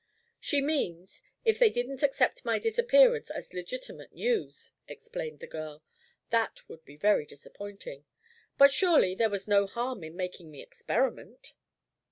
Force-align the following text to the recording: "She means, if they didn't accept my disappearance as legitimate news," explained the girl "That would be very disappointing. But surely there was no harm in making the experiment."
"She 0.39 0.61
means, 0.61 1.21
if 1.45 1.59
they 1.59 1.69
didn't 1.69 2.01
accept 2.01 2.43
my 2.43 2.57
disappearance 2.57 3.29
as 3.29 3.53
legitimate 3.53 4.11
news," 4.11 4.71
explained 4.87 5.41
the 5.41 5.45
girl 5.45 5.83
"That 6.31 6.67
would 6.67 6.83
be 6.85 6.97
very 6.97 7.27
disappointing. 7.27 8.05
But 8.57 8.71
surely 8.71 9.13
there 9.13 9.29
was 9.29 9.47
no 9.47 9.67
harm 9.67 10.03
in 10.03 10.15
making 10.17 10.49
the 10.51 10.61
experiment." 10.63 11.53